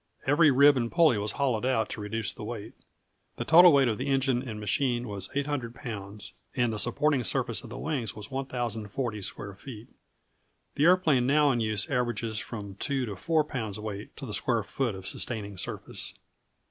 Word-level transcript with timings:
Every 0.25 0.49
rib 0.49 0.77
and 0.77 0.91
pulley 0.91 1.19
was 1.19 1.33
hollowed 1.33 1.63
out 1.63 1.87
to 1.89 2.01
reduce 2.01 2.33
the 2.33 2.43
weight. 2.43 2.73
The 3.35 3.45
total 3.45 3.71
weight 3.71 3.87
of 3.87 3.99
the 3.99 4.07
engine 4.07 4.41
and 4.41 4.59
machine 4.59 5.07
was 5.07 5.29
800 5.35 5.75
lbs., 5.75 6.33
and 6.55 6.73
the 6.73 6.79
supporting 6.79 7.23
surface 7.23 7.63
of 7.63 7.69
the 7.69 7.77
wings 7.77 8.15
was 8.15 8.31
1,040 8.31 9.21
square 9.21 9.53
feet. 9.53 9.89
The 10.73 10.85
aeroplanes 10.85 11.27
now 11.27 11.51
in 11.51 11.59
use 11.59 11.87
average 11.87 12.41
from 12.41 12.77
2 12.79 13.05
to 13.05 13.15
4 13.15 13.45
lbs. 13.47 13.77
weight 13.77 14.17
to 14.17 14.25
the 14.25 14.33
square 14.33 14.63
foot 14.63 14.95
of 14.95 15.05
sustaining 15.05 15.55
surface. 15.55 16.15